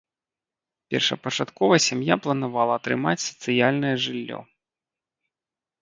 [0.93, 4.39] Першапачаткова сям'я планавала атрымаць сацыяльнае жыллё.